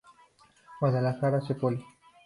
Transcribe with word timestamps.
Guadalajara, 0.79 1.41
C. 1.41 1.53
Poli. 1.53 1.85